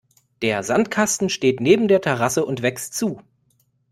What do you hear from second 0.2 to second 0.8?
Der